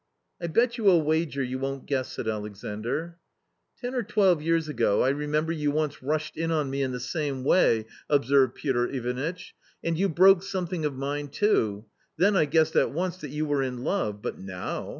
"I 0.41 0.47
bet 0.47 0.79
you 0.79 0.89
a 0.89 0.97
wager 0.97 1.43
you 1.43 1.59
won't 1.59 1.85
guess!" 1.85 2.11
said 2.13 2.27
Alexandr. 2.27 3.19
"Ten 3.79 3.93
or 3.93 4.01
twelve 4.01 4.41
years 4.41 4.67
ago, 4.67 5.03
I 5.03 5.09
remember 5.09 5.51
you 5.53 5.69
once 5.69 6.01
rushed 6.01 6.35
in 6.35 6.49
on 6.49 6.71
me 6.71 6.81
in 6.81 6.91
the 6.91 6.99
same 6.99 7.43
way," 7.43 7.85
observed 8.09 8.55
Piotr 8.55 8.85
Ivanitch," 8.87 9.53
and 9.83 9.95
you 9.99 10.09
broke 10.09 10.41
something 10.41 10.85
of 10.85 10.95
mine 10.95 11.27
too— 11.27 11.85
then 12.17 12.35
I 12.35 12.45
guessed 12.45 12.75
at 12.75 12.89
once 12.89 13.17
that 13.17 13.29
you 13.29 13.45
were 13.45 13.61
in 13.61 13.83
love, 13.83 14.23
but 14.23 14.39
now 14.39 14.89